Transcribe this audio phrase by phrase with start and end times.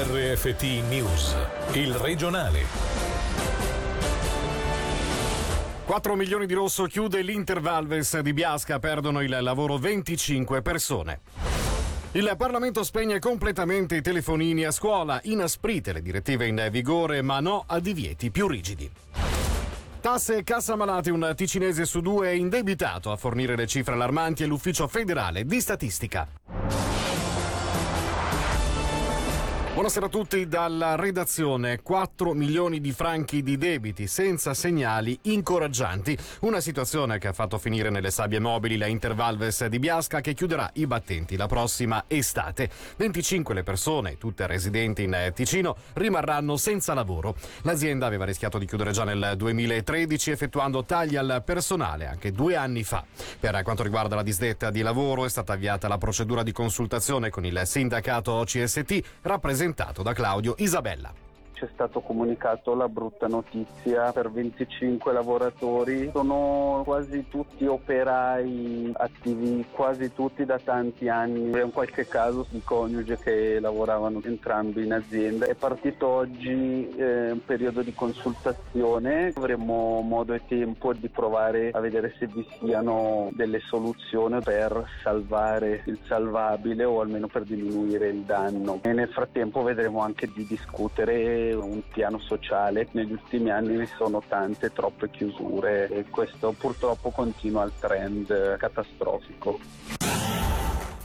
[0.00, 1.34] RFT News,
[1.72, 2.60] il regionale.
[5.84, 11.20] 4 milioni di rosso chiude l'Intervalves di Biasca, perdono il lavoro 25 persone.
[12.12, 17.64] Il Parlamento spegne completamente i telefonini a scuola, inasprite le direttive in vigore, ma no
[17.66, 18.88] a divieti più rigidi.
[20.00, 24.44] Tasse e cassa malati, un ticinese su due è indebitato a fornire le cifre allarmanti
[24.44, 26.28] all'Ufficio federale di statistica.
[29.78, 31.82] Buonasera a tutti dalla redazione.
[31.82, 36.18] 4 milioni di franchi di debiti senza segnali incoraggianti.
[36.40, 40.68] Una situazione che ha fatto finire nelle sabbie mobili la Intervalves di Biasca che chiuderà
[40.74, 42.68] i battenti la prossima estate.
[42.96, 47.36] 25 le persone, tutte residenti in Ticino, rimarranno senza lavoro.
[47.62, 52.82] L'azienda aveva rischiato di chiudere già nel 2013 effettuando tagli al personale anche due anni
[52.82, 53.04] fa.
[53.38, 57.44] Per quanto riguarda la disdetta di lavoro è stata avviata la procedura di consultazione con
[57.44, 61.27] il sindacato OCST rappresentato presentato da Claudio Isabella
[61.58, 66.08] ci è stato comunicato la brutta notizia per 25 lavoratori.
[66.12, 71.50] Sono quasi tutti operai attivi, quasi tutti da tanti anni.
[71.60, 75.46] In qualche caso di coniuge che lavoravano entrambi in azienda.
[75.46, 79.32] È partito oggi eh, un periodo di consultazione.
[79.34, 85.82] Avremo modo e tempo di provare a vedere se vi siano delle soluzioni per salvare
[85.86, 88.78] il salvabile o almeno per diminuire il danno.
[88.82, 92.88] E nel frattempo vedremo anche di discutere un piano sociale.
[92.92, 99.58] Negli ultimi anni vi sono tante, troppe chiusure e questo purtroppo continua il trend catastrofico.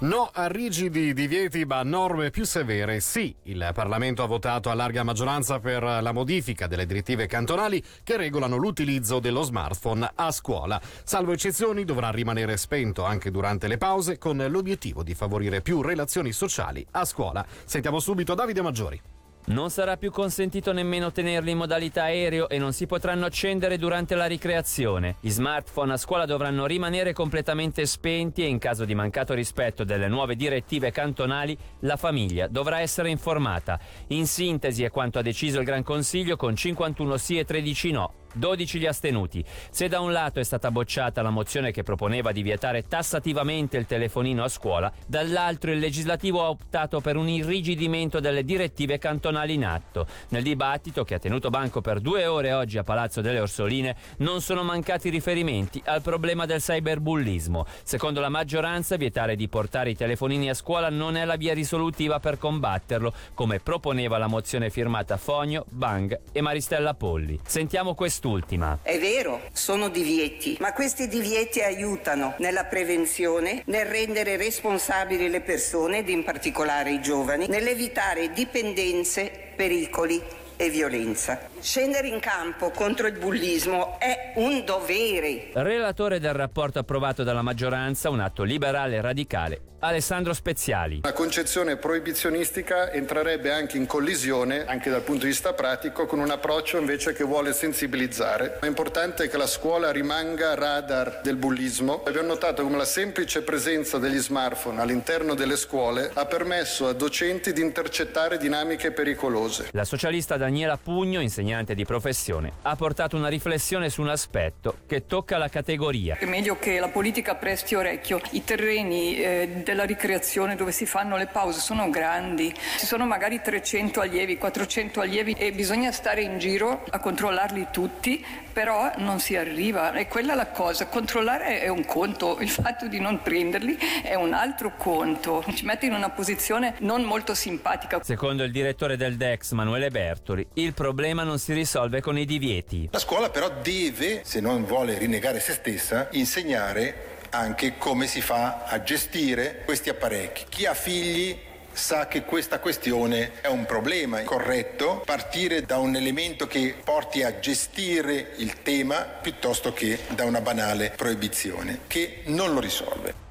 [0.00, 3.34] No a rigidi divieti ma norme più severe sì.
[3.44, 8.54] Il Parlamento ha votato a larga maggioranza per la modifica delle direttive cantonali che regolano
[8.54, 10.80] l'utilizzo dello smartphone a scuola.
[11.02, 16.30] Salvo eccezioni dovrà rimanere spento anche durante le pause con l'obiettivo di favorire più relazioni
[16.30, 17.44] sociali a scuola.
[17.64, 19.17] Sentiamo subito Davide Maggiori.
[19.48, 24.14] Non sarà più consentito nemmeno tenerli in modalità aereo e non si potranno accendere durante
[24.14, 25.16] la ricreazione.
[25.20, 30.06] Gli smartphone a scuola dovranno rimanere completamente spenti e in caso di mancato rispetto delle
[30.06, 33.80] nuove direttive cantonali la famiglia dovrà essere informata.
[34.08, 38.12] In sintesi è quanto ha deciso il Gran Consiglio con 51 sì e 13 no.
[38.34, 39.44] 12 gli astenuti.
[39.70, 43.86] Se da un lato è stata bocciata la mozione che proponeva di vietare tassativamente il
[43.86, 49.64] telefonino a scuola, dall'altro il legislativo ha optato per un irrigidimento delle direttive cantonali in
[49.64, 50.06] atto.
[50.28, 54.40] Nel dibattito, che ha tenuto banco per due ore oggi a Palazzo delle Orsoline, non
[54.40, 57.66] sono mancati riferimenti al problema del cyberbullismo.
[57.82, 62.20] Secondo la maggioranza, vietare di portare i telefonini a scuola non è la via risolutiva
[62.20, 67.38] per combatterlo, come proponeva la mozione firmata Fogno, Bang e Maristella Polli.
[67.44, 68.80] Sentiamo questo quest'ultima.
[68.82, 75.98] È vero, sono divieti, ma questi divieti aiutano nella prevenzione, nel rendere responsabili le persone
[75.98, 80.20] ed in particolare i giovani, nell'evitare dipendenze, pericoli
[80.58, 81.38] e violenza.
[81.60, 85.50] Scendere in campo contro il bullismo è un dovere.
[85.52, 91.00] Relatore del rapporto approvato dalla maggioranza, un atto liberale e radicale, Alessandro Speziali.
[91.02, 96.30] La concezione proibizionistica entrerebbe anche in collisione, anche dal punto di vista pratico, con un
[96.30, 98.58] approccio invece che vuole sensibilizzare.
[98.60, 102.02] È importante che la scuola rimanga radar del bullismo.
[102.04, 107.52] Abbiamo notato come la semplice presenza degli smartphone all'interno delle scuole ha permesso a docenti
[107.52, 109.68] di intercettare dinamiche pericolose.
[109.72, 114.78] La socialista da Daniela Pugno, insegnante di professione, ha portato una riflessione su un aspetto
[114.86, 116.16] che tocca la categoria.
[116.16, 118.18] È meglio che la politica presti orecchio.
[118.30, 123.42] I terreni eh, della ricreazione dove si fanno le pause sono grandi, ci sono magari
[123.42, 129.36] 300 allievi, 400 allievi e bisogna stare in giro a controllarli tutti, però non si
[129.36, 129.92] arriva.
[129.92, 130.86] E quella è la cosa.
[130.86, 135.44] Controllare è un conto, il fatto di non prenderli è un altro conto.
[135.52, 138.00] Ci mette in una posizione non molto simpatica.
[138.02, 140.46] Secondo il direttore del DEX, Manuele Bertoli, genitori.
[140.54, 142.88] Il problema non si risolve con i divieti.
[142.92, 148.64] La scuola però deve, se non vuole rinnegare se stessa, insegnare anche come si fa
[148.64, 150.44] a gestire questi apparecchi.
[150.48, 151.36] Chi ha figli
[151.72, 154.22] sa che questa questione è un problema.
[154.22, 160.40] Corretto partire da un elemento che porti a gestire il tema piuttosto che da una
[160.40, 163.27] banale proibizione che non lo risolve.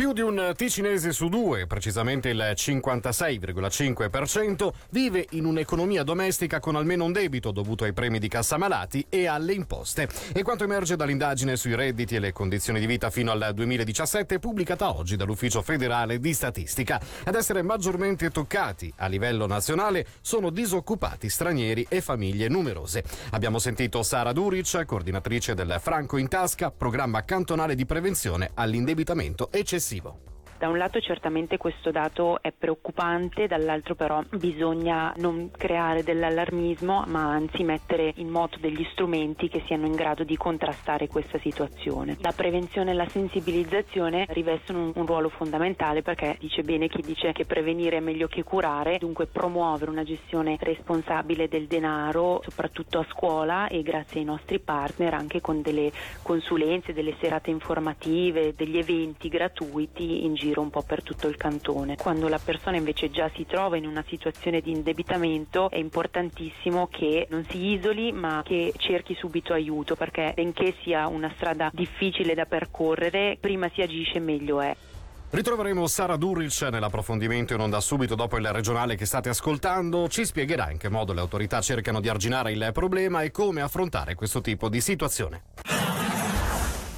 [0.00, 7.04] Più di un ticinese su due, precisamente il 56,5%, vive in un'economia domestica con almeno
[7.04, 10.08] un debito dovuto ai premi di cassa malati e alle imposte.
[10.32, 14.96] E quanto emerge dall'indagine sui redditi e le condizioni di vita fino al 2017, pubblicata
[14.96, 16.98] oggi dall'Ufficio federale di statistica.
[17.24, 23.04] Ad essere maggiormente toccati a livello nazionale sono disoccupati stranieri e famiglie numerose.
[23.32, 29.88] Abbiamo sentito Sara Duric, coordinatrice del Franco in Tasca, programma cantonale di prevenzione all'indebitamento eccessivo
[29.90, 30.16] masivo.
[30.60, 37.32] Da un lato certamente questo dato è preoccupante, dall'altro però bisogna non creare dell'allarmismo ma
[37.32, 42.18] anzi mettere in moto degli strumenti che siano in grado di contrastare questa situazione.
[42.20, 47.46] La prevenzione e la sensibilizzazione rivestono un, ruolo fondamentale perché dice bene chi dice che
[47.46, 53.66] prevenire è meglio che curare, dunque promuovere una gestione responsabile del denaro soprattutto a scuola
[53.68, 55.90] e grazie ai nostri partner anche con delle
[56.22, 61.96] consulenze, delle serate informative, degli eventi gratuiti in giro un po' per tutto il cantone.
[61.96, 67.28] Quando la persona invece già si trova in una situazione di indebitamento è importantissimo che
[67.30, 72.46] non si isoli ma che cerchi subito aiuto perché benché sia una strada difficile da
[72.46, 74.76] percorrere, prima si agisce meglio è.
[75.32, 80.08] Ritroveremo Sara Duric nell'approfondimento in onda subito dopo il regionale che state ascoltando.
[80.08, 84.16] Ci spiegherà in che modo le autorità cercano di arginare il problema e come affrontare
[84.16, 85.42] questo tipo di situazione.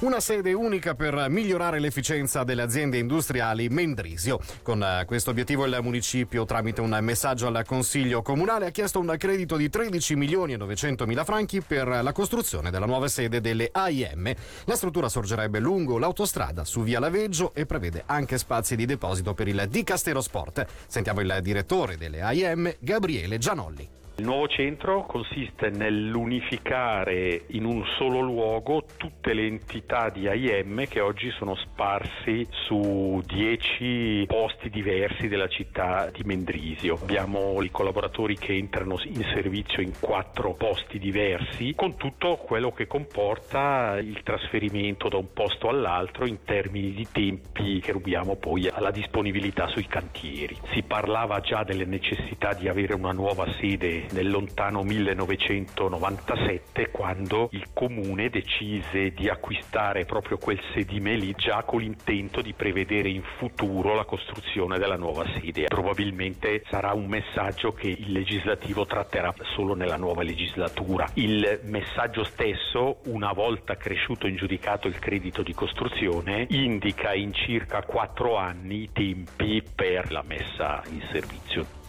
[0.03, 4.37] Una sede unica per migliorare l'efficienza delle aziende industriali Mendrisio.
[4.61, 9.15] Con eh, questo obiettivo il municipio, tramite un messaggio al Consiglio Comunale, ha chiesto un
[9.17, 13.69] credito di 13 milioni e 900 mila franchi per la costruzione della nuova sede delle
[13.71, 14.33] AIM.
[14.65, 19.47] La struttura sorgerebbe lungo l'autostrada su via Laveggio e prevede anche spazi di deposito per
[19.47, 20.65] il Dicastero Sport.
[20.85, 24.02] Sentiamo il direttore delle AIM, Gabriele Gianolli.
[24.17, 30.99] Il nuovo centro consiste nell'unificare in un solo luogo tutte le entità di AIM che
[30.99, 36.99] oggi sono sparsi su dieci posti diversi della città di Mendrisio.
[37.01, 42.85] Abbiamo i collaboratori che entrano in servizio in quattro posti diversi con tutto quello che
[42.85, 48.91] comporta il trasferimento da un posto all'altro in termini di tempi che rubiamo poi alla
[48.91, 50.55] disponibilità sui cantieri.
[50.71, 57.67] Si parlava già delle necessità di avere una nuova sede nel lontano 1997 quando il
[57.73, 63.95] comune decise di acquistare proprio quel sedime lì già con l'intento di prevedere in futuro
[63.95, 65.65] la costruzione della nuova sede.
[65.65, 71.07] Probabilmente sarà un messaggio che il legislativo tratterà solo nella nuova legislatura.
[71.15, 77.83] Il messaggio stesso, una volta cresciuto e ingiudicato il credito di costruzione, indica in circa
[77.83, 81.82] quattro anni i tempi per la messa in servizio.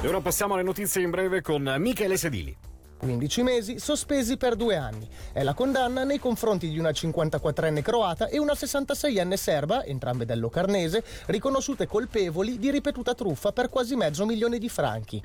[0.00, 2.56] E ora passiamo alle notizie in breve con Michele Sedili.
[2.98, 5.08] 15 mesi sospesi per due anni.
[5.32, 10.38] È la condanna nei confronti di una 54enne croata e una 66enne serba, entrambe del
[10.38, 15.20] Locarnese, riconosciute colpevoli di ripetuta truffa per quasi mezzo milione di franchi.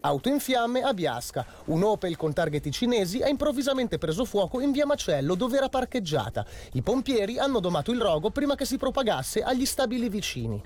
[0.00, 1.44] Auto in fiamme a Biasca.
[1.66, 6.46] Un Opel con targhetti cinesi ha improvvisamente preso fuoco in via Macello dove era parcheggiata.
[6.74, 10.62] I pompieri hanno domato il rogo prima che si propagasse agli stabili vicini.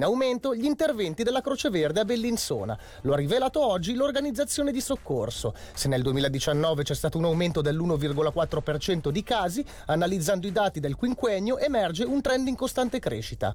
[0.00, 2.78] In aumento gli interventi della Croce Verde a Bellinzona.
[3.02, 5.52] Lo ha rivelato oggi l'organizzazione di soccorso.
[5.74, 11.58] Se nel 2019 c'è stato un aumento dell'1,4% di casi, analizzando i dati del quinquennio
[11.58, 13.54] emerge un trend in costante crescita.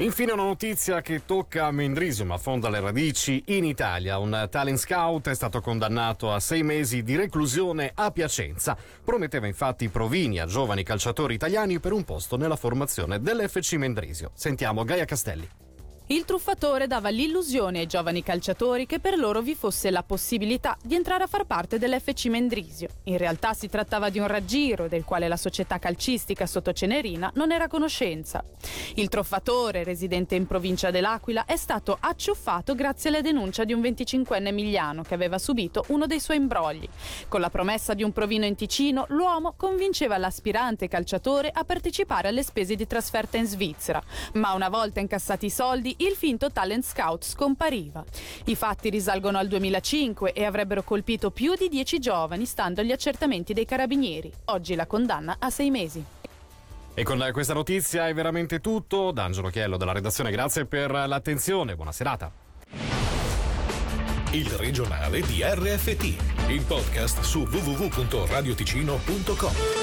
[0.00, 4.18] Infine una notizia che tocca Mendrisio ma affonda le radici in Italia.
[4.18, 8.76] Un talent scout è stato condannato a sei mesi di reclusione a Piacenza.
[9.04, 14.30] Prometteva infatti provini a giovani calciatori italiani per un posto nella formazione dell'FC Mendrisio.
[14.34, 15.67] Sentiamo Gaia Castelli.
[16.10, 20.94] Il truffatore dava l'illusione ai giovani calciatori che per loro vi fosse la possibilità di
[20.94, 22.88] entrare a far parte dell'FC Mendrisio.
[23.04, 27.52] In realtà si trattava di un raggiro del quale la società calcistica sotto Cenerina non
[27.52, 28.42] era a conoscenza.
[28.94, 34.46] Il truffatore, residente in provincia dell'Aquila, è stato acciuffato grazie alla denuncia di un 25enne
[34.46, 36.88] emiliano che aveva subito uno dei suoi imbrogli.
[37.28, 42.42] Con la promessa di un provino in Ticino, l'uomo convinceva l'aspirante calciatore a partecipare alle
[42.42, 44.02] spese di trasferta in Svizzera,
[44.34, 48.04] ma una volta incassati i soldi il finto talent scout scompariva.
[48.44, 53.52] I fatti risalgono al 2005 e avrebbero colpito più di 10 giovani stando agli accertamenti
[53.52, 54.32] dei carabinieri.
[54.46, 56.04] Oggi la condanna a sei mesi.
[56.94, 59.12] E con questa notizia è veramente tutto.
[59.12, 61.76] D'Angelo Chiello della redazione, grazie per l'attenzione.
[61.76, 62.32] Buona serata.
[64.32, 69.77] Il regionale di RFT, il podcast su www.radioticino.com.